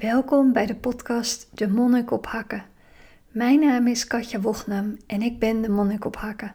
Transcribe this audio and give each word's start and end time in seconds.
Welkom 0.00 0.52
bij 0.52 0.66
de 0.66 0.74
podcast 0.74 1.48
De 1.52 1.68
Monnik 1.68 2.10
op 2.10 2.26
Hakken. 2.26 2.64
Mijn 3.28 3.60
naam 3.60 3.86
is 3.86 4.06
Katja 4.06 4.40
Wochnam 4.40 4.96
en 5.06 5.22
ik 5.22 5.38
ben 5.38 5.62
de 5.62 5.68
Monnik 5.68 6.04
op 6.04 6.16
Hakken. 6.16 6.54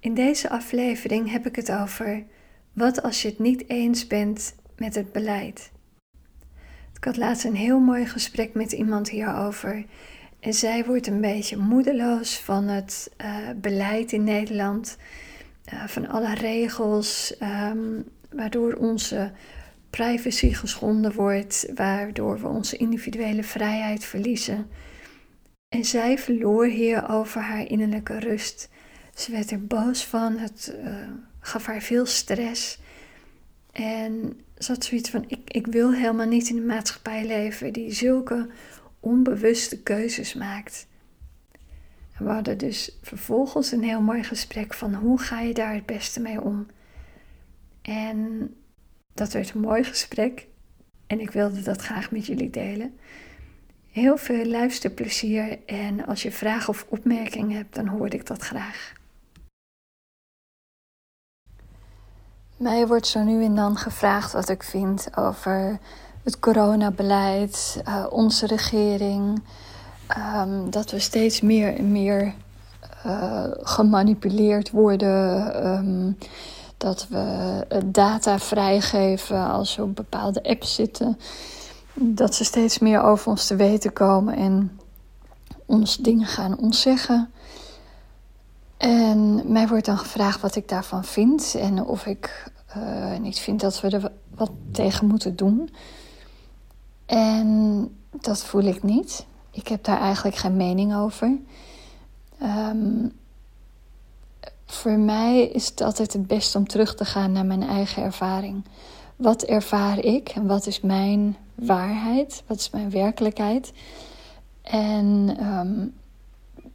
In 0.00 0.14
deze 0.14 0.50
aflevering 0.50 1.30
heb 1.30 1.46
ik 1.46 1.56
het 1.56 1.72
over 1.72 2.24
wat 2.72 3.02
als 3.02 3.22
je 3.22 3.28
het 3.28 3.38
niet 3.38 3.68
eens 3.68 4.06
bent 4.06 4.54
met 4.76 4.94
het 4.94 5.12
beleid. 5.12 5.70
Ik 6.96 7.04
had 7.04 7.16
laatst 7.16 7.44
een 7.44 7.56
heel 7.56 7.80
mooi 7.80 8.06
gesprek 8.06 8.54
met 8.54 8.72
iemand 8.72 9.08
hierover. 9.10 9.84
En 10.40 10.54
zij 10.54 10.84
wordt 10.84 11.06
een 11.06 11.20
beetje 11.20 11.56
moedeloos 11.56 12.38
van 12.38 12.68
het 12.68 13.12
uh, 13.20 13.36
beleid 13.56 14.12
in 14.12 14.24
Nederland, 14.24 14.96
uh, 15.72 15.86
van 15.86 16.08
alle 16.08 16.34
regels, 16.34 17.36
um, 17.42 18.04
waardoor 18.30 18.74
onze 18.74 19.32
privacy 19.96 20.52
geschonden 20.52 21.12
wordt, 21.12 21.66
waardoor 21.74 22.40
we 22.40 22.48
onze 22.48 22.76
individuele 22.76 23.42
vrijheid 23.42 24.04
verliezen. 24.04 24.66
En 25.68 25.84
zij 25.84 26.18
verloor 26.18 26.66
hierover 26.66 27.40
haar 27.40 27.66
innerlijke 27.66 28.18
rust. 28.18 28.68
Ze 29.14 29.32
werd 29.32 29.50
er 29.50 29.66
boos 29.66 30.04
van, 30.04 30.36
het 30.36 30.74
uh, 30.84 30.94
gaf 31.40 31.66
haar 31.66 31.80
veel 31.80 32.06
stress. 32.06 32.78
En 33.72 34.40
ze 34.58 34.72
had 34.72 34.84
zoiets 34.84 35.10
van: 35.10 35.24
ik, 35.26 35.40
ik 35.44 35.66
wil 35.66 35.92
helemaal 35.92 36.26
niet 36.26 36.48
in 36.48 36.56
een 36.56 36.66
maatschappij 36.66 37.26
leven 37.26 37.72
die 37.72 37.92
zulke 37.92 38.48
onbewuste 39.00 39.82
keuzes 39.82 40.34
maakt. 40.34 40.86
En 42.16 42.24
we 42.24 42.30
hadden 42.30 42.58
dus 42.58 42.98
vervolgens 43.02 43.72
een 43.72 43.82
heel 43.82 44.00
mooi 44.00 44.22
gesprek 44.22 44.74
van 44.74 44.94
hoe 44.94 45.18
ga 45.18 45.40
je 45.40 45.54
daar 45.54 45.74
het 45.74 45.86
beste 45.86 46.20
mee 46.20 46.40
om. 46.40 46.66
En 47.82 48.50
dat 49.14 49.32
werd 49.32 49.54
een 49.54 49.60
mooi 49.60 49.84
gesprek 49.84 50.46
en 51.06 51.20
ik 51.20 51.30
wilde 51.30 51.62
dat 51.62 51.82
graag 51.82 52.10
met 52.10 52.26
jullie 52.26 52.50
delen. 52.50 52.98
Heel 53.90 54.16
veel 54.16 54.44
luisterplezier 54.44 55.58
en 55.66 56.06
als 56.06 56.22
je 56.22 56.32
vragen 56.32 56.68
of 56.68 56.86
opmerkingen 56.88 57.56
hebt, 57.56 57.74
dan 57.74 57.86
hoor 57.86 58.14
ik 58.14 58.26
dat 58.26 58.42
graag. 58.42 58.92
Mij 62.56 62.86
wordt 62.86 63.06
zo 63.06 63.22
nu 63.22 63.44
en 63.44 63.54
dan 63.54 63.76
gevraagd 63.76 64.32
wat 64.32 64.48
ik 64.48 64.62
vind 64.62 65.16
over 65.16 65.78
het 66.22 66.38
coronabeleid, 66.38 67.82
uh, 67.88 68.06
onze 68.10 68.46
regering. 68.46 69.42
Um, 70.36 70.70
dat 70.70 70.90
we 70.90 70.98
steeds 70.98 71.40
meer 71.40 71.76
en 71.76 71.92
meer 71.92 72.34
uh, 73.06 73.44
gemanipuleerd 73.50 74.70
worden. 74.70 75.56
Um, 75.66 76.18
dat 76.82 77.06
we 77.08 77.64
eh, 77.68 77.78
data 77.84 78.38
vrijgeven 78.38 79.50
als 79.50 79.76
we 79.76 79.82
op 79.82 79.96
bepaalde 79.96 80.42
apps 80.42 80.74
zitten. 80.74 81.18
Dat 81.94 82.34
ze 82.34 82.44
steeds 82.44 82.78
meer 82.78 83.02
over 83.02 83.30
ons 83.30 83.46
te 83.46 83.56
weten 83.56 83.92
komen 83.92 84.36
en 84.36 84.78
ons 85.66 85.96
dingen 85.96 86.26
gaan 86.26 86.58
ontzeggen. 86.58 87.30
En 88.76 89.52
mij 89.52 89.68
wordt 89.68 89.84
dan 89.84 89.98
gevraagd 89.98 90.40
wat 90.40 90.56
ik 90.56 90.68
daarvan 90.68 91.04
vind 91.04 91.54
en 91.58 91.84
of 91.84 92.06
ik 92.06 92.50
uh, 92.76 93.18
niet 93.18 93.38
vind 93.38 93.60
dat 93.60 93.80
we 93.80 93.88
er 93.90 94.12
wat 94.34 94.50
tegen 94.72 95.06
moeten 95.06 95.36
doen. 95.36 95.70
En 97.06 97.88
dat 98.10 98.44
voel 98.44 98.62
ik 98.62 98.82
niet. 98.82 99.26
Ik 99.50 99.68
heb 99.68 99.84
daar 99.84 100.00
eigenlijk 100.00 100.36
geen 100.36 100.56
mening 100.56 100.96
over. 100.96 101.38
Um, 102.42 103.12
voor 104.72 104.98
mij 104.98 105.46
is 105.46 105.68
het 105.68 105.80
altijd 105.80 106.12
het 106.12 106.26
beste 106.26 106.58
om 106.58 106.66
terug 106.66 106.94
te 106.94 107.04
gaan 107.04 107.32
naar 107.32 107.46
mijn 107.46 107.62
eigen 107.62 108.02
ervaring. 108.02 108.64
Wat 109.16 109.42
ervaar 109.42 109.98
ik 109.98 110.28
en 110.28 110.46
wat 110.46 110.66
is 110.66 110.80
mijn 110.80 111.36
waarheid? 111.54 112.42
Wat 112.46 112.58
is 112.58 112.70
mijn 112.70 112.90
werkelijkheid? 112.90 113.72
En 114.62 115.36
um, 115.40 115.94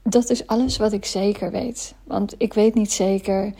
dat 0.03 0.29
is 0.29 0.47
alles 0.47 0.77
wat 0.77 0.91
ik 0.91 1.05
zeker 1.05 1.51
weet. 1.51 1.93
Want 2.03 2.35
ik 2.37 2.53
weet 2.53 2.73
niet 2.73 2.91
zeker 2.91 3.53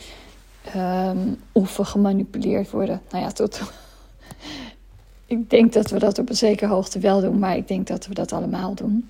um, 0.76 1.40
of 1.52 1.78
we 1.78 1.86
gemanipuleerd 1.86 2.72
worden. 2.72 3.02
Nou 3.10 3.24
ja, 3.24 3.32
tot. 3.32 3.62
ik 5.26 5.50
denk 5.50 5.74
dat 5.74 5.90
we 5.90 6.00
dat 6.00 6.20
op 6.20 6.30
een 6.30 6.36
zekere 6.36 6.74
hoogte 6.74 7.00
wel 7.00 7.22
doen, 7.22 7.40
maar 7.40 7.58
ik 7.58 7.68
denk 7.68 7.88
dat 7.88 8.08
we 8.08 8.14
dat 8.14 8.32
allemaal 8.32 8.76
doen. 8.76 9.10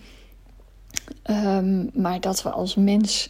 Um, 1.30 1.90
maar 1.94 2.20
dat 2.20 2.44
we 2.44 2.50
als 2.50 2.76
mens 2.76 3.30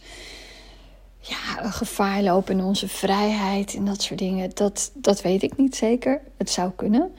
ja, 1.20 1.70
gevaar 1.70 2.22
lopen 2.22 2.58
in 2.58 2.64
onze 2.64 2.88
vrijheid 2.88 3.74
en 3.74 3.84
dat 3.84 4.02
soort 4.02 4.18
dingen, 4.18 4.50
dat, 4.54 4.90
dat 4.94 5.22
weet 5.22 5.42
ik 5.42 5.56
niet 5.56 5.76
zeker. 5.76 6.20
Het 6.36 6.50
zou 6.50 6.70
kunnen. 6.76 7.12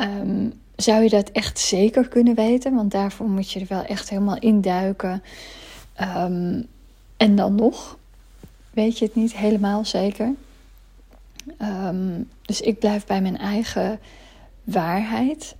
Um, 0.00 0.52
zou 0.76 1.02
je 1.02 1.08
dat 1.08 1.30
echt 1.30 1.58
zeker 1.58 2.08
kunnen 2.08 2.34
weten? 2.34 2.74
Want 2.74 2.90
daarvoor 2.90 3.28
moet 3.28 3.50
je 3.50 3.60
er 3.60 3.66
wel 3.68 3.84
echt 3.84 4.08
helemaal 4.08 4.38
induiken. 4.38 5.22
Um, 6.00 6.66
en 7.16 7.36
dan 7.36 7.54
nog 7.54 7.98
weet 8.70 8.98
je 8.98 9.04
het 9.04 9.14
niet 9.14 9.36
helemaal 9.36 9.84
zeker. 9.84 10.32
Um, 11.62 12.30
dus 12.42 12.60
ik 12.60 12.78
blijf 12.78 13.06
bij 13.06 13.20
mijn 13.20 13.38
eigen 13.38 14.00
waarheid. 14.64 15.56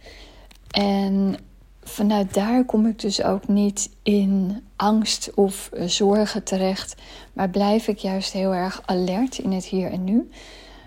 En 0.70 1.36
vanuit 1.84 2.34
daar 2.34 2.64
kom 2.64 2.86
ik 2.86 2.98
dus 2.98 3.22
ook 3.22 3.48
niet 3.48 3.90
in 4.02 4.62
angst 4.76 5.34
of 5.34 5.70
eh, 5.72 5.86
zorgen 5.86 6.42
terecht, 6.42 6.94
maar 7.32 7.50
blijf 7.50 7.88
ik 7.88 7.98
juist 7.98 8.32
heel 8.32 8.54
erg 8.54 8.82
alert 8.84 9.38
in 9.38 9.52
het 9.52 9.64
hier 9.64 9.90
en 9.90 10.04
nu. 10.04 10.30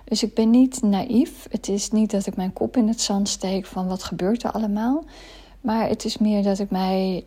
Dus 0.03 0.23
ik 0.23 0.33
ben 0.33 0.49
niet 0.49 0.81
naïef. 0.81 1.47
Het 1.49 1.67
is 1.67 1.91
niet 1.91 2.11
dat 2.11 2.25
ik 2.25 2.35
mijn 2.35 2.53
kop 2.53 2.77
in 2.77 2.87
het 2.87 3.01
zand 3.01 3.29
steek 3.29 3.65
van 3.65 3.87
wat 3.87 4.03
gebeurt 4.03 4.43
er 4.43 4.51
allemaal. 4.51 5.03
Maar 5.61 5.87
het 5.87 6.05
is 6.05 6.17
meer 6.17 6.43
dat 6.43 6.59
ik 6.59 6.69
mij 6.69 7.25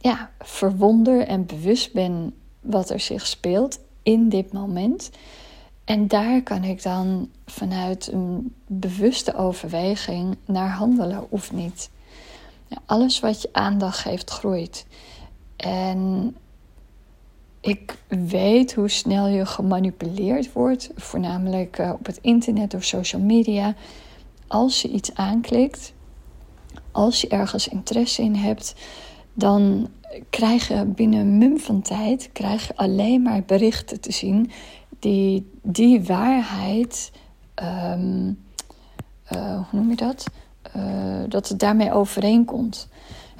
ja, 0.00 0.30
verwonder 0.38 1.26
en 1.26 1.46
bewust 1.46 1.92
ben 1.92 2.34
wat 2.60 2.90
er 2.90 3.00
zich 3.00 3.26
speelt 3.26 3.78
in 4.02 4.28
dit 4.28 4.52
moment. 4.52 5.10
En 5.84 6.08
daar 6.08 6.42
kan 6.42 6.64
ik 6.64 6.82
dan 6.82 7.28
vanuit 7.46 8.12
een 8.12 8.54
bewuste 8.66 9.34
overweging 9.36 10.36
naar 10.44 10.70
handelen 10.70 11.30
of 11.30 11.52
niet 11.52 11.90
alles 12.86 13.20
wat 13.20 13.42
je 13.42 13.48
aandacht 13.52 13.98
geeft, 13.98 14.30
groeit. 14.30 14.86
En 15.56 16.36
ik 17.60 17.98
weet 18.08 18.74
hoe 18.74 18.88
snel 18.88 19.26
je 19.26 19.46
gemanipuleerd 19.46 20.52
wordt, 20.52 20.90
voornamelijk 20.96 21.78
eh, 21.78 21.92
op 21.92 22.06
het 22.06 22.18
internet 22.20 22.74
of 22.74 22.84
social 22.84 23.22
media. 23.22 23.74
Als 24.46 24.82
je 24.82 24.88
iets 24.88 25.14
aanklikt, 25.14 25.92
als 26.92 27.20
je 27.20 27.28
ergens 27.28 27.68
interesse 27.68 28.22
in 28.22 28.34
hebt, 28.34 28.74
dan 29.34 29.88
krijg 30.30 30.68
je 30.68 30.84
binnen 30.84 31.20
een 31.20 31.38
mum 31.38 31.58
van 31.58 31.82
tijd 31.82 32.30
krijg 32.32 32.66
je 32.66 32.76
alleen 32.76 33.22
maar 33.22 33.42
berichten 33.42 34.00
te 34.00 34.12
zien 34.12 34.50
die 34.98 35.50
die 35.62 36.04
waarheid, 36.04 37.12
um, 37.62 38.38
uh, 39.32 39.54
hoe 39.54 39.80
noem 39.80 39.88
je 39.88 39.96
dat? 39.96 40.26
Uh, 40.76 40.82
dat 41.28 41.48
het 41.48 41.58
daarmee 41.58 41.92
overeenkomt. 41.92 42.88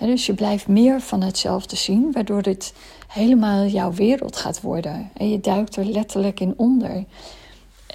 En 0.03 0.07
dus 0.07 0.27
je 0.27 0.35
blijft 0.35 0.69
meer 0.69 1.01
van 1.01 1.23
hetzelfde 1.23 1.77
zien, 1.77 2.13
waardoor 2.13 2.43
het 2.43 2.75
helemaal 3.09 3.67
jouw 3.67 3.93
wereld 3.93 4.37
gaat 4.37 4.61
worden. 4.61 5.11
En 5.15 5.31
je 5.31 5.41
duikt 5.41 5.77
er 5.77 5.85
letterlijk 5.85 6.41
in 6.41 6.55
onder. 6.57 7.05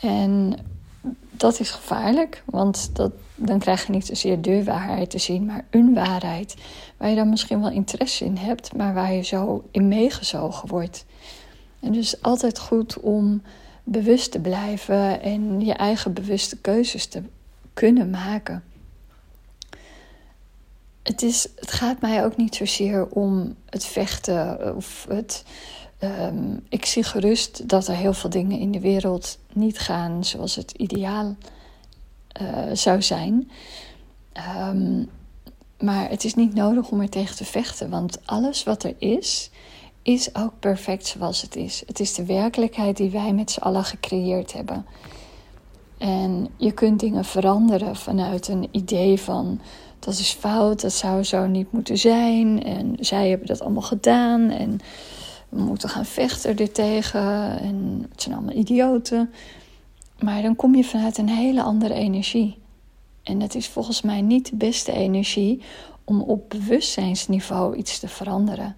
En 0.02 0.58
dat 1.31 1.59
is 1.59 1.70
gevaarlijk, 1.70 2.44
want 2.46 2.90
dat, 2.94 3.12
dan 3.36 3.59
krijg 3.59 3.86
je 3.86 3.92
niet 3.92 4.06
zozeer 4.06 4.42
de 4.42 4.64
waarheid 4.64 5.09
te 5.09 5.18
zien, 5.18 5.46
maar 5.46 5.66
een 5.69 5.94
waarheid. 5.94 6.56
Waar 6.98 7.09
je 7.09 7.16
dan 7.16 7.30
misschien 7.30 7.62
wel 7.62 7.72
interesse 7.72 8.25
in 8.25 8.38
hebt, 8.38 8.75
maar 8.75 8.94
waar 8.94 9.14
je 9.14 9.24
zo 9.24 9.64
in 9.72 9.88
meegezogen 9.88 10.69
wordt. 10.69 11.06
En 11.80 11.92
dus 11.92 12.22
altijd 12.22 12.59
goed 12.59 13.00
om 13.00 13.42
bewust 13.84 14.31
te 14.31 14.40
blijven 14.40 15.22
en 15.22 15.66
je 15.66 15.74
eigen 15.74 16.14
bewuste 16.14 16.58
keuzes 16.58 17.06
te 17.06 17.22
kunnen 17.74 18.09
maken 18.09 18.64
het, 21.07 21.21
is, 21.21 21.48
het 21.56 21.71
gaat 21.71 22.01
mij 22.01 22.25
ook 22.25 22.38
niet 22.38 22.56
zozeer 22.56 23.07
om 23.07 23.56
het 23.69 23.86
vechten 23.86 24.75
of 24.75 25.06
het. 25.09 25.44
Um, 26.04 26.65
ik 26.69 26.86
zie 26.86 27.04
gerust 27.04 27.69
dat 27.69 27.88
er 27.88 27.95
heel 27.95 28.13
veel 28.13 28.30
dingen 28.30 28.59
in 28.59 28.71
de 28.71 28.80
wereld 28.80 29.38
niet 29.54 29.80
gaan 29.80 30.25
zoals 30.25 30.56
het 30.56 30.71
ideaal 30.71 31.36
uh, 32.42 32.48
zou 32.74 33.01
zijn. 33.01 33.51
Um, 34.59 35.09
maar 35.80 36.09
het 36.09 36.24
is 36.24 36.33
niet 36.36 36.54
nodig 36.54 36.89
om 36.89 37.01
er 37.01 37.10
tegen 37.10 37.36
te 37.36 37.45
vechten, 37.45 37.89
want 37.89 38.18
alles 38.25 38.63
wat 38.63 38.83
er 38.83 38.94
is, 38.98 39.50
is 40.01 40.36
ook 40.36 40.53
perfect 40.60 41.07
zoals 41.07 41.42
het 41.42 41.56
is. 41.56 41.83
Het 41.86 42.00
is 42.00 42.13
de 42.13 42.25
werkelijkheid 42.25 42.98
die 42.98 43.10
wij 43.10 43.33
met 43.33 43.51
z'n 43.51 43.60
allen 43.60 43.83
gecreëerd 43.83 44.53
hebben. 44.53 44.86
En 45.98 46.48
je 46.57 46.71
kunt 46.71 47.00
dingen 47.00 47.25
veranderen 47.25 47.95
vanuit 47.95 48.48
een 48.48 48.68
idee 48.71 49.19
van 49.19 49.62
dat 50.00 50.14
is 50.14 50.32
fout, 50.32 50.82
dat 50.82 50.94
zou 50.94 51.24
zo 51.24 51.48
niet 51.48 51.72
moeten 51.72 51.98
zijn. 51.98 52.64
En 52.64 52.96
zij 53.00 53.30
hebben 53.30 53.48
dat 53.48 53.62
allemaal 53.62 53.82
gedaan. 53.82 54.50
En 54.50 54.80
we 55.50 55.62
moeten 55.62 55.90
gaan 55.90 56.06
vechten 56.06 56.58
er 56.58 56.72
tegen. 56.72 57.60
En 57.60 58.06
het 58.12 58.22
zijn 58.22 58.36
allemaal 58.36 58.56
idioten. 58.56 59.32
Maar 60.20 60.42
dan 60.42 60.56
kom 60.56 60.76
je 60.76 60.84
vanuit 60.84 61.18
een 61.18 61.30
hele 61.30 61.62
andere 61.62 61.94
energie. 61.94 62.58
En 63.24 63.42
het 63.42 63.56
is 63.56 63.68
volgens 63.68 64.02
mij 64.02 64.22
niet 64.22 64.50
de 64.50 64.56
beste 64.56 64.92
energie 64.92 65.62
om 66.04 66.22
op 66.22 66.50
bewustzijnsniveau 66.50 67.76
iets 67.76 68.00
te 68.00 68.08
veranderen. 68.08 68.76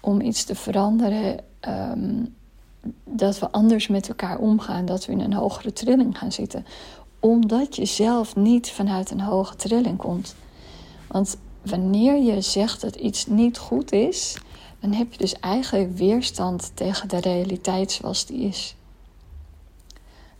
Om 0.00 0.20
iets 0.20 0.44
te 0.44 0.54
veranderen 0.54 1.38
ehm, 1.60 2.24
dat 3.04 3.38
we 3.38 3.50
anders 3.50 3.88
met 3.88 4.08
elkaar 4.08 4.38
omgaan, 4.38 4.84
dat 4.84 5.06
we 5.06 5.12
in 5.12 5.20
een 5.20 5.32
hogere 5.32 5.72
trilling 5.72 6.18
gaan 6.18 6.32
zitten. 6.32 6.66
Omdat 7.22 7.76
je 7.76 7.84
zelf 7.84 8.36
niet 8.36 8.70
vanuit 8.70 9.10
een 9.10 9.20
hoge 9.20 9.56
trilling 9.56 9.96
komt. 9.96 10.34
Want 11.06 11.36
wanneer 11.62 12.16
je 12.16 12.40
zegt 12.40 12.80
dat 12.80 12.96
iets 12.96 13.26
niet 13.26 13.58
goed 13.58 13.92
is, 13.92 14.36
dan 14.80 14.92
heb 14.92 15.12
je 15.12 15.18
dus 15.18 15.40
eigenlijk 15.40 15.96
weerstand 15.96 16.70
tegen 16.74 17.08
de 17.08 17.20
realiteit 17.20 17.92
zoals 17.92 18.26
die 18.26 18.40
is. 18.40 18.74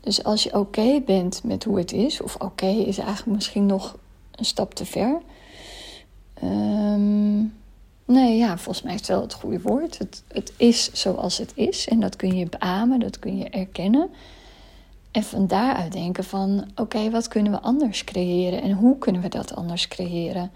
Dus 0.00 0.24
als 0.24 0.42
je 0.42 0.58
oké 0.58 1.00
bent 1.00 1.44
met 1.44 1.64
hoe 1.64 1.78
het 1.78 1.92
is, 1.92 2.20
of 2.20 2.36
oké 2.36 2.66
is 2.66 2.98
eigenlijk 2.98 3.36
misschien 3.36 3.66
nog 3.66 3.96
een 4.30 4.44
stap 4.44 4.74
te 4.74 4.84
ver. 4.84 5.20
Um, 6.42 7.54
nee, 8.04 8.36
ja, 8.36 8.58
volgens 8.58 8.84
mij 8.84 8.94
is 8.94 9.00
het 9.00 9.08
wel 9.08 9.20
het 9.20 9.34
goede 9.34 9.60
woord. 9.60 9.98
Het, 9.98 10.22
het 10.28 10.52
is 10.56 10.92
zoals 10.92 11.38
het 11.38 11.52
is 11.54 11.88
en 11.88 12.00
dat 12.00 12.16
kun 12.16 12.36
je 12.36 12.48
beamen, 12.48 13.00
dat 13.00 13.18
kun 13.18 13.38
je 13.38 13.48
erkennen. 13.48 14.10
En 15.12 15.22
van 15.22 15.46
daaruit 15.46 15.92
denken 15.92 16.24
van, 16.24 16.64
oké, 16.76 17.10
wat 17.10 17.28
kunnen 17.28 17.52
we 17.52 17.60
anders 17.60 18.04
creëren 18.04 18.62
en 18.62 18.72
hoe 18.72 18.98
kunnen 18.98 19.22
we 19.22 19.28
dat 19.28 19.54
anders 19.54 19.88
creëren? 19.88 20.50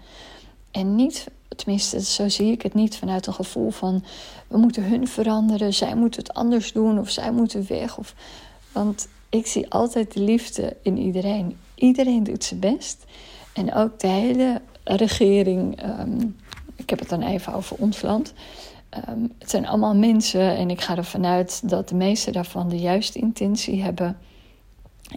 En 0.71 0.95
niet, 0.95 1.27
tenminste, 1.55 2.01
zo 2.01 2.29
zie 2.29 2.51
ik 2.51 2.61
het 2.61 2.73
niet 2.73 2.97
vanuit 2.97 3.27
een 3.27 3.33
gevoel 3.33 3.69
van, 3.69 4.03
we 4.47 4.57
moeten 4.57 4.83
hun 4.83 5.07
veranderen, 5.07 5.73
zij 5.73 5.95
moeten 5.95 6.23
het 6.23 6.33
anders 6.33 6.71
doen 6.71 6.99
of 6.99 7.09
zij 7.09 7.31
moeten 7.31 7.65
weg. 7.67 7.97
Of, 7.97 8.15
want 8.71 9.07
ik 9.29 9.47
zie 9.47 9.69
altijd 9.69 10.13
de 10.13 10.19
liefde 10.19 10.75
in 10.81 10.97
iedereen. 10.97 11.57
Iedereen 11.75 12.23
doet 12.23 12.43
zijn 12.43 12.59
best. 12.59 13.05
En 13.53 13.73
ook 13.73 13.99
de 13.99 14.07
hele 14.07 14.61
regering, 14.83 15.81
ehm, 15.81 16.21
ik 16.75 16.89
heb 16.89 16.99
het 16.99 17.09
dan 17.09 17.21
even 17.21 17.53
over 17.53 17.77
ons 17.79 18.01
land. 18.01 18.33
Ehm, 18.89 19.21
het 19.39 19.49
zijn 19.49 19.67
allemaal 19.67 19.95
mensen 19.95 20.55
en 20.55 20.69
ik 20.69 20.81
ga 20.81 20.97
ervan 20.97 21.25
uit 21.25 21.69
dat 21.69 21.89
de 21.89 21.95
meeste 21.95 22.31
daarvan 22.31 22.69
de 22.69 22.79
juiste 22.79 23.19
intentie 23.19 23.83
hebben. 23.83 24.17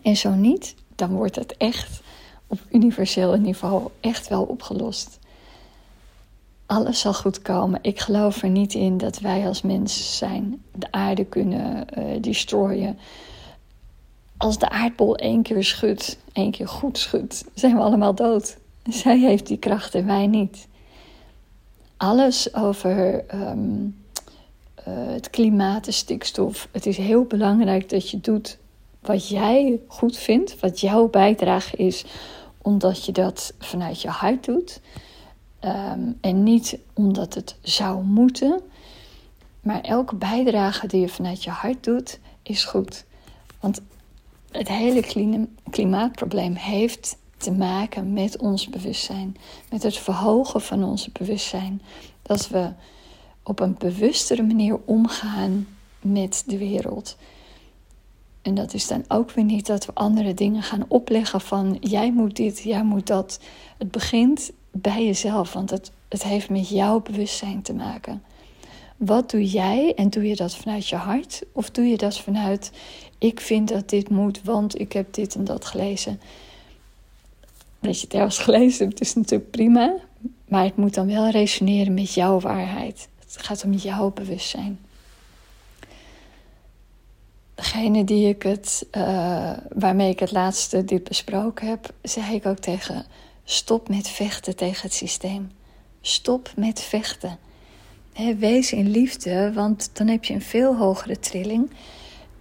En 0.03 0.17
zo 0.17 0.31
niet, 0.31 0.75
dan 0.95 1.11
wordt 1.11 1.37
het 1.37 1.57
echt 1.57 2.03
op 2.47 2.59
universeel 2.71 3.37
niveau 3.37 3.89
echt 4.01 4.29
wel 4.29 4.43
opgelost. 4.43 5.19
Alles 6.67 7.01
zal 7.01 7.15
goed 7.15 7.43
komen. 7.43 7.79
Ik 7.83 8.01
geloof 8.01 8.43
er 8.43 8.49
niet 8.49 8.75
in 8.75 8.99
dat 8.99 9.19
wij 9.19 9.47
als 9.47 9.63
mensen 9.63 10.05
zijn 10.05 10.63
de 10.75 10.93
aarde 10.93 11.25
kunnen 11.25 11.87
uh, 11.99 12.23
destroyen 12.23 12.99
als 14.41 14.59
de 14.59 14.69
aardbol 14.69 15.17
één 15.17 15.43
keer 15.43 15.65
schudt, 15.65 16.19
één 16.33 16.51
keer 16.51 16.69
goed 16.69 16.99
schudt, 16.99 17.45
zijn 17.55 17.75
we 17.75 17.81
allemaal 17.81 18.15
dood. 18.15 18.57
Zij 18.89 19.19
heeft 19.19 19.47
die 19.47 19.59
kracht 19.59 19.95
en 19.95 20.07
wij 20.07 20.27
niet. 20.27 20.69
Alles 21.97 22.55
over 22.55 23.25
ehm, 23.27 23.87
eh, 24.75 24.85
het 25.07 25.31
klimaat, 25.31 25.85
de 25.85 25.93
stikstof. 25.93 26.69
Het 26.73 26.87
is 26.87 26.97
heel 26.97 27.25
belangrijk 27.25 27.89
dat 27.89 28.11
je 28.11 28.21
doet 28.21 28.59
wat 29.01 29.29
jij 29.29 29.81
goed 29.87 30.17
vindt, 30.17 30.61
wat 30.61 30.81
jouw 30.81 31.09
bijdrage 31.09 31.77
is, 31.77 32.05
omdat 32.63 33.05
je 33.05 33.13
dat 33.13 33.55
vanuit 33.59 34.03
je 34.03 34.09
hart 34.09 34.45
doet. 34.45 34.81
Ehm, 35.61 36.13
en 36.21 36.43
niet 36.43 36.79
omdat 36.95 37.35
het 37.35 37.57
zou 37.63 38.03
moeten. 38.03 38.61
Maar 39.63 39.81
elke 39.81 40.15
bijdrage 40.15 40.87
die 40.87 41.01
je 41.01 41.09
vanuit 41.09 41.45
je 41.45 41.51
hart 41.51 41.85
doet, 41.85 42.21
is 42.43 42.65
goed. 42.65 43.05
Want 43.61 43.81
het 44.51 44.69
hele 44.69 45.05
klimaatprobleem 45.71 46.55
heeft 46.55 47.17
te 47.37 47.53
maken 47.53 48.13
met 48.13 48.39
ons 48.39 48.69
bewustzijn. 48.69 49.37
Met 49.71 49.83
het 49.83 49.97
verhogen 49.97 50.61
van 50.61 50.85
ons 50.85 51.13
bewustzijn. 51.13 51.83
Dat 52.23 52.49
we 52.49 52.73
op 53.43 53.61
een 53.61 53.75
bewustere 53.79 54.43
manier 54.43 54.79
omgaan 54.85 55.67
met 56.01 56.43
de 56.47 56.59
wereld. 56.59 57.17
En 58.43 58.55
dat 58.55 58.75
is 58.75 58.87
dan 58.87 59.05
ook 59.09 59.31
weer 59.31 59.45
niet 59.45 59.67
dat 59.67 59.87
we 59.87 59.95
andere 59.95 60.35
dingen 60.35 60.63
gaan 60.63 60.85
opleggen 60.89 61.41
van 61.41 61.77
jij 61.81 62.13
moet 62.13 62.37
dit, 62.37 62.61
jij 62.63 62.85
moet 62.85 63.07
dat. 63.07 63.41
Het 63.79 63.91
begint 63.91 64.53
bij 64.71 65.07
jezelf, 65.07 65.53
want 65.53 65.71
het, 65.71 65.91
het 66.09 66.23
heeft 66.23 66.51
met 66.51 66.69
jouw 66.69 67.01
bewustzijn 67.01 67.63
te 67.63 67.75
maken. 67.75 68.23
Wat 68.97 69.31
doe 69.31 69.51
jij 69.51 69.95
en 69.95 70.11
doe 70.11 70.29
je 70.29 70.37
dat 70.37 70.57
vanuit 70.57 70.89
je 70.89 70.97
hart 70.97 71.43
of 71.53 71.71
doe 71.71 71.85
je 71.85 71.97
dat 71.97 72.19
vanuit 72.19 72.73
ik 73.19 73.41
vind 73.41 73.69
dat 73.69 73.89
dit 73.89 74.11
moet, 74.11 74.43
want 74.43 74.81
ik 74.81 74.93
heb 74.93 75.15
dit 75.15 75.35
en 75.35 75.45
dat 75.45 75.65
gelezen. 75.65 76.21
Dat 77.81 78.01
je 78.01 78.05
het 78.05 78.15
ergens 78.15 78.39
gelezen 78.49 78.87
hebt, 78.87 79.01
is 79.01 79.15
natuurlijk 79.15 79.51
prima. 79.51 79.97
Maar 80.49 80.65
het 80.65 80.77
moet 80.77 80.95
dan 80.95 81.07
wel 81.07 81.29
resoneren 81.29 81.95
met 81.95 82.15
jouw 82.15 82.41
waarheid. 82.41 83.09
Het 83.19 83.37
gaat 83.37 83.65
om 83.65 83.73
jouw 83.73 84.11
bewustzijn. 84.11 84.79
Degene 87.61 88.05
die 88.05 88.29
ik 88.29 88.43
het, 88.43 88.87
uh, 88.97 89.53
waarmee 89.69 90.11
ik 90.11 90.21
het 90.21 90.33
laatste 90.33 90.85
dit 90.85 91.05
besproken 91.05 91.69
heb, 91.69 91.95
zei 92.03 92.35
ik 92.35 92.47
ook 92.47 92.59
tegen: 92.59 93.05
stop 93.45 93.89
met 93.89 94.09
vechten 94.09 94.57
tegen 94.57 94.83
het 94.83 94.93
systeem. 94.93 95.51
Stop 96.01 96.53
met 96.57 96.81
vechten. 96.81 97.39
wees 98.39 98.73
in 98.73 98.91
liefde, 98.91 99.53
want 99.53 99.91
dan 99.93 100.07
heb 100.07 100.25
je 100.25 100.35
een 100.35 100.43
veel 100.43 100.77
hogere 100.77 101.19
trilling. 101.19 101.71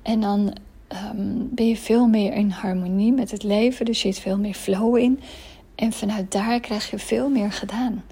En 0.01 0.21
dan 0.21 0.57
um, 1.11 1.49
ben 1.51 1.67
je 1.67 1.77
veel 1.77 2.07
meer 2.07 2.33
in 2.33 2.49
harmonie 2.49 3.11
met 3.11 3.31
het 3.31 3.43
leven. 3.43 3.85
Er 3.85 3.95
zit 3.95 4.19
veel 4.19 4.37
meer 4.37 4.53
flow 4.53 4.97
in. 4.97 5.19
En 5.75 5.91
vanuit 5.91 6.31
daar 6.31 6.59
krijg 6.59 6.89
je 6.89 6.99
veel 6.99 7.29
meer 7.29 7.51
gedaan. 7.51 8.03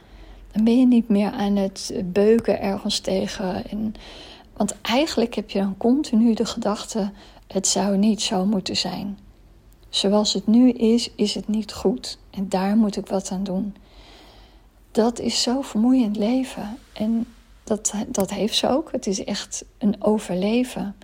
Dan 0.52 0.64
ben 0.64 0.80
je 0.80 0.88
niet 0.88 1.10
meer 1.10 1.32
aan 1.32 1.56
het 1.56 1.94
beuken 2.06 2.62
ergens 2.62 3.00
tegen. 3.00 3.70
En, 3.70 3.94
want 4.58 4.82
eigenlijk 4.82 5.36
heb 5.36 5.50
je 5.50 5.60
dan 5.60 5.78
continu 5.78 6.34
de 6.34 6.46
gedachte: 6.46 7.12
het 7.48 7.68
zou 7.68 7.98
niet 7.98 8.22
zo 8.22 8.46
moeten 8.46 8.78
zijn. 8.78 9.20
Zoals 9.90 10.34
het 10.34 10.48
nu 10.48 10.72
is, 10.72 11.12
is 11.16 11.34
het 11.34 11.48
niet 11.48 11.74
goed. 11.74 12.18
En 12.30 12.50
daar 12.50 12.78
moet 12.78 12.98
ik 12.98 13.08
wat 13.08 13.32
aan 13.32 13.44
doen. 13.44 13.76
Dat 14.92 15.20
is 15.20 15.42
zo 15.42 15.62
vermoeiend 15.62 16.18
leven. 16.18 16.78
En 16.94 17.28
dat, 17.64 17.94
dat 18.08 18.30
heeft 18.30 18.56
ze 18.56 18.70
ook. 18.70 18.92
Het 18.92 19.08
is 19.08 19.24
echt 19.24 19.66
een 19.78 20.04
overleven. 20.04 20.96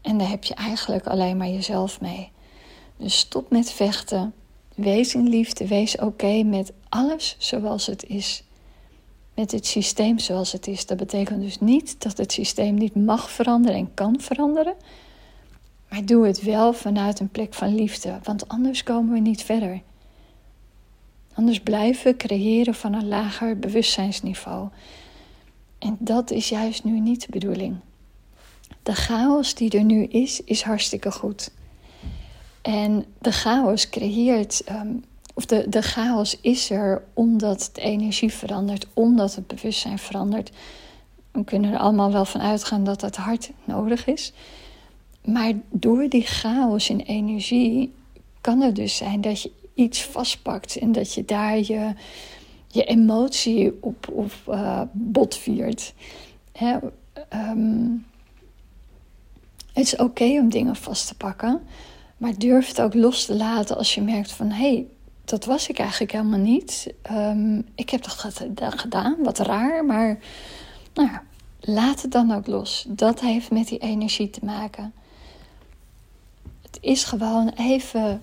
En 0.00 0.18
daar 0.18 0.28
heb 0.28 0.44
je 0.44 0.54
eigenlijk 0.54 1.06
alleen 1.06 1.36
maar 1.36 1.48
jezelf 1.48 2.00
mee. 2.00 2.30
Dus 2.96 3.18
stop 3.18 3.50
met 3.50 3.70
vechten. 3.70 4.34
Wees 4.74 5.14
in 5.14 5.28
liefde. 5.28 5.66
Wees 5.66 5.96
oké 5.96 6.42
met 6.42 6.72
alles 6.88 7.36
zoals 7.38 7.86
het 7.86 8.04
is. 8.04 8.42
Met 9.38 9.52
het 9.52 9.66
systeem 9.66 10.18
zoals 10.18 10.52
het 10.52 10.66
is. 10.66 10.86
Dat 10.86 10.96
betekent 10.96 11.42
dus 11.42 11.60
niet 11.60 12.02
dat 12.02 12.16
het 12.16 12.32
systeem 12.32 12.74
niet 12.74 12.94
mag 12.94 13.30
veranderen 13.30 13.78
en 13.78 13.94
kan 13.94 14.20
veranderen. 14.20 14.74
Maar 15.88 16.04
doe 16.04 16.26
het 16.26 16.42
wel 16.42 16.72
vanuit 16.72 17.20
een 17.20 17.28
plek 17.28 17.54
van 17.54 17.74
liefde. 17.74 18.18
Want 18.22 18.48
anders 18.48 18.82
komen 18.82 19.12
we 19.12 19.20
niet 19.20 19.42
verder. 19.42 19.82
Anders 21.34 21.60
blijven 21.60 22.10
we 22.10 22.16
creëren 22.16 22.74
van 22.74 22.92
een 22.92 23.08
lager 23.08 23.58
bewustzijnsniveau. 23.58 24.68
En 25.78 25.96
dat 25.98 26.30
is 26.30 26.48
juist 26.48 26.84
nu 26.84 27.00
niet 27.00 27.20
de 27.20 27.30
bedoeling 27.30 27.76
de 28.88 28.94
chaos 28.94 29.54
die 29.54 29.70
er 29.70 29.84
nu 29.84 30.04
is, 30.04 30.40
is 30.44 30.62
hartstikke 30.62 31.12
goed. 31.12 31.50
En 32.62 33.04
de 33.18 33.32
chaos 33.32 33.88
creëert, 33.88 34.64
ehm, 34.64 34.92
of 35.38 35.46
de, 35.46 35.68
de 35.68 35.82
chaos 35.82 36.38
is 36.40 36.70
er 36.70 37.02
omdat 37.14 37.70
de 37.72 37.80
energie 37.80 38.32
verandert, 38.32 38.86
omdat 38.94 39.34
het 39.34 39.46
bewustzijn 39.46 39.98
verandert. 39.98 40.50
We 41.30 41.44
kunnen 41.44 41.72
er 41.72 41.78
allemaal 41.78 42.12
wel 42.12 42.24
van 42.24 42.40
uitgaan 42.40 42.84
dat 42.84 43.00
het 43.00 43.16
hart 43.16 43.50
nodig 43.64 44.06
is. 44.06 44.32
Maar 45.24 45.52
door 45.70 46.08
die 46.08 46.22
chaos 46.22 46.90
in 46.90 47.00
energie 47.00 47.92
kan 48.40 48.60
het 48.60 48.76
dus 48.76 48.96
zijn 48.96 49.20
dat 49.20 49.42
je 49.42 49.50
iets 49.74 50.02
vastpakt 50.02 50.76
en 50.76 50.92
dat 50.92 51.14
je 51.14 51.24
daar 51.24 51.58
je, 51.58 51.92
je 52.68 52.84
emotie 52.84 53.78
op, 53.80 54.08
op 54.12 54.32
uh, 54.48 54.82
botviert. 54.92 55.94
Hè, 56.52 56.76
um, 57.32 58.06
het 59.72 59.84
is 59.84 59.96
oké 59.96 60.24
om 60.24 60.50
dingen 60.50 60.76
vast 60.76 61.08
te 61.08 61.14
pakken, 61.14 61.60
maar 62.16 62.38
durf 62.38 62.68
het 62.68 62.80
ook 62.80 62.94
los 62.94 63.24
te 63.24 63.36
laten 63.36 63.76
als 63.76 63.94
je 63.94 64.02
merkt 64.02 64.32
van 64.32 64.50
hé, 64.50 64.72
hey, 64.72 64.86
dat 65.28 65.44
was 65.44 65.68
ik 65.68 65.78
eigenlijk 65.78 66.12
helemaal 66.12 66.38
niet. 66.38 66.94
Um, 67.10 67.66
ik 67.74 67.90
heb 67.90 68.02
dat 68.02 68.34
gedaan, 68.76 69.16
wat 69.22 69.38
raar, 69.38 69.84
maar 69.84 70.18
nou 70.94 71.08
ja, 71.10 71.22
laat 71.60 72.02
het 72.02 72.12
dan 72.12 72.32
ook 72.32 72.46
los. 72.46 72.84
Dat 72.88 73.20
heeft 73.20 73.50
met 73.50 73.68
die 73.68 73.78
energie 73.78 74.30
te 74.30 74.44
maken. 74.44 74.92
Het 76.62 76.78
is 76.80 77.04
gewoon 77.04 77.48
even 77.48 78.22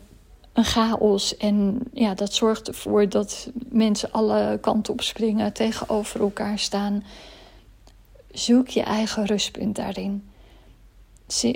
een 0.54 0.64
chaos 0.64 1.38
en 1.38 1.80
ja, 1.94 2.14
dat 2.14 2.34
zorgt 2.34 2.68
ervoor 2.68 3.10
dat 3.10 3.50
mensen 3.70 4.12
alle 4.12 4.58
kanten 4.62 4.94
op 4.94 5.02
springen, 5.02 5.54
tegenover 5.54 6.20
elkaar 6.20 6.60
staan. 6.60 7.04
Zoek 8.32 8.68
je 8.68 8.82
eigen 8.82 9.26
rustpunt 9.26 9.76
daarin 9.76 10.24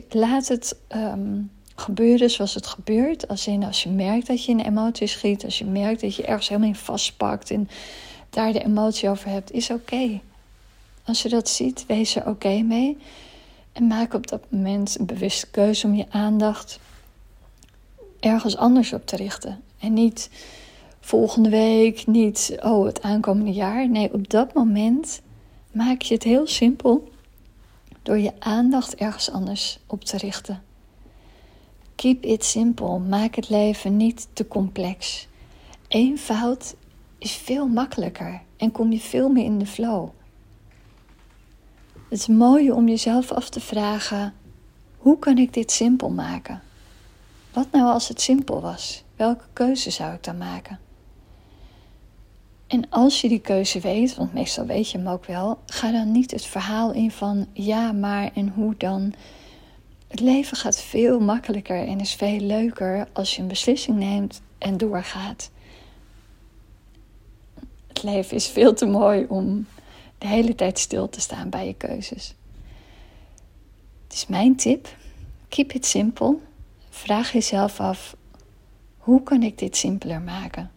laat 0.09 0.47
het 0.47 0.75
um, 0.95 1.51
gebeuren 1.79 2.29
zoals 2.29 2.53
het 2.53 2.67
gebeurt. 2.67 3.27
Als, 3.27 3.48
als 3.48 3.83
je 3.83 3.89
merkt 3.89 4.27
dat 4.27 4.45
je 4.45 4.51
in 4.51 4.59
emoties 4.59 5.12
schiet, 5.12 5.45
als 5.45 5.57
je 5.57 5.65
merkt 5.65 6.01
dat 6.01 6.15
je 6.15 6.24
ergens 6.24 6.48
helemaal 6.48 6.69
in 6.69 6.75
vastpakt 6.75 7.51
en 7.51 7.69
daar 8.29 8.53
de 8.53 8.63
emotie 8.63 9.09
over 9.09 9.29
hebt, 9.29 9.51
is 9.51 9.69
oké. 9.69 10.19
Als 11.03 11.21
je 11.21 11.29
dat 11.29 11.50
ziet, 11.50 11.86
wees 11.86 12.15
er 12.15 12.27
oké 12.27 12.62
mee. 12.62 12.98
En 13.71 13.88
maak 13.88 14.13
op 14.13 14.27
dat 14.27 14.41
moment 14.50 15.00
een 15.00 15.05
bewuste 15.05 15.48
keuze 15.48 15.88
om 15.88 15.95
je 15.95 16.05
aandacht 16.09 16.79
ergens 18.19 18.57
anders 18.57 18.93
op 18.93 19.05
te 19.05 19.15
richten. 19.15 19.62
En 19.79 19.93
niet 19.93 20.29
volgende 21.00 21.50
week, 21.50 22.07
niet 22.07 22.57
oh, 22.62 22.86
het 22.86 23.01
aankomende 23.01 23.51
jaar. 23.51 23.89
Nee, 23.89 24.13
op 24.13 24.29
dat 24.29 24.53
moment 24.53 25.21
maak 25.71 26.01
je 26.01 26.13
het 26.13 26.24
heel 26.24 26.48
simpel 26.48 27.09
door 28.03 28.17
je 28.17 28.31
aandacht 28.39 28.95
ergens 28.95 29.31
anders 29.31 29.79
op 29.88 30.03
te 30.03 30.17
richten. 30.17 30.63
Keep 31.99 32.25
it 32.25 32.45
simple. 32.45 32.99
Maak 32.99 33.35
het 33.35 33.49
leven 33.49 33.97
niet 33.97 34.27
te 34.33 34.47
complex. 34.47 35.27
Eenvoud 35.87 36.75
is 37.17 37.31
veel 37.31 37.67
makkelijker 37.67 38.41
en 38.57 38.71
kom 38.71 38.91
je 38.91 38.99
veel 38.99 39.29
meer 39.29 39.43
in 39.43 39.59
de 39.59 39.65
flow. 39.65 40.09
Het 42.09 42.19
is 42.19 42.27
mooi 42.27 42.71
om 42.71 42.87
jezelf 42.87 43.31
af 43.31 43.49
te 43.49 43.59
vragen: 43.59 44.33
hoe 44.97 45.19
kan 45.19 45.37
ik 45.37 45.53
dit 45.53 45.71
simpel 45.71 46.09
maken? 46.09 46.61
Wat 47.53 47.67
nou 47.71 47.91
als 47.93 48.07
het 48.07 48.21
simpel 48.21 48.61
was? 48.61 49.03
Welke 49.15 49.45
keuze 49.53 49.89
zou 49.89 50.13
ik 50.13 50.23
dan 50.23 50.37
maken? 50.37 50.79
En 52.67 52.89
als 52.89 53.21
je 53.21 53.29
die 53.29 53.41
keuze 53.41 53.79
weet, 53.79 54.15
want 54.15 54.33
meestal 54.33 54.65
weet 54.65 54.91
je 54.91 54.97
hem 54.97 55.07
ook 55.07 55.25
wel, 55.25 55.59
ga 55.65 55.91
dan 55.91 56.11
niet 56.11 56.31
het 56.31 56.45
verhaal 56.45 56.91
in 56.91 57.11
van 57.11 57.47
ja, 57.53 57.91
maar 57.91 58.31
en 58.33 58.49
hoe 58.49 58.75
dan. 58.77 59.13
Het 60.09 60.19
leven 60.19 60.57
gaat 60.57 60.81
veel 60.81 61.19
makkelijker 61.19 61.87
en 61.87 61.99
is 61.99 62.13
veel 62.13 62.39
leuker 62.39 63.07
als 63.13 63.35
je 63.35 63.41
een 63.41 63.47
beslissing 63.47 63.97
neemt 63.97 64.41
en 64.57 64.77
doorgaat. 64.77 65.51
Het 67.87 68.03
leven 68.03 68.35
is 68.35 68.47
veel 68.47 68.73
te 68.73 68.85
mooi 68.85 69.25
om 69.27 69.67
de 70.17 70.27
hele 70.27 70.55
tijd 70.55 70.79
stil 70.79 71.09
te 71.09 71.21
staan 71.21 71.49
bij 71.49 71.65
je 71.65 71.73
keuzes. 71.73 72.35
Het 74.03 74.13
is 74.13 74.27
mijn 74.27 74.55
tip. 74.55 74.95
Keep 75.47 75.71
it 75.71 75.85
simple. 75.85 76.37
Vraag 76.89 77.31
jezelf 77.31 77.79
af: 77.79 78.15
hoe 78.97 79.23
kan 79.23 79.43
ik 79.43 79.57
dit 79.57 79.77
simpeler 79.77 80.21
maken? 80.21 80.71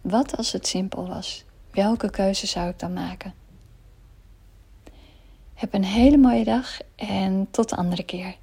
Wat 0.00 0.36
als 0.36 0.52
het 0.52 0.66
simpel 0.66 1.08
was? 1.08 1.44
Welke 1.70 2.10
keuze 2.10 2.46
zou 2.46 2.68
ik 2.68 2.78
dan 2.78 2.92
maken? 2.92 3.34
Heb 5.54 5.74
een 5.74 5.84
hele 5.84 6.16
mooie 6.16 6.44
dag 6.44 6.78
en 6.96 7.48
tot 7.50 7.68
de 7.68 7.76
andere 7.76 8.02
keer. 8.02 8.36